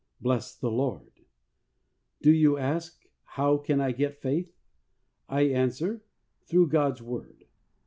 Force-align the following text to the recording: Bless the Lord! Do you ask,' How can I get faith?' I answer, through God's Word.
Bless 0.19 0.55
the 0.57 0.71
Lord! 0.71 1.11
Do 2.23 2.31
you 2.33 2.57
ask,' 2.57 3.03
How 3.37 3.57
can 3.57 3.79
I 3.79 3.91
get 3.91 4.19
faith?' 4.19 4.51
I 5.29 5.41
answer, 5.41 6.01
through 6.47 6.69
God's 6.69 7.03
Word. 7.03 7.45